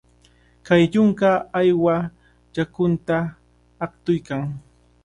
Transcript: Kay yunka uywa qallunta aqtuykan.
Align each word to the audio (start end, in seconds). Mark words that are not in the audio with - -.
Kay 0.65 0.81
yunka 0.93 1.29
uywa 1.59 1.95
qallunta 2.55 3.17
aqtuykan. 3.83 4.43